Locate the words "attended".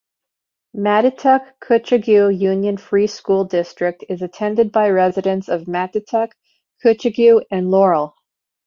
4.23-4.71